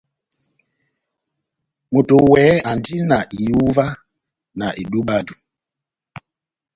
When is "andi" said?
2.69-2.95